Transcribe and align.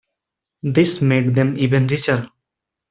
This 0.63 0.99
made 1.03 1.35
them 1.35 1.59
even 1.59 1.85
richer. 1.85 2.31